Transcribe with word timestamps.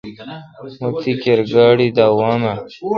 مہ 0.81 0.89
تی 1.03 1.11
کیر 1.21 1.39
گاڑی 1.51 1.87
داوام 1.97 2.41
اؘ۔ 2.51 2.55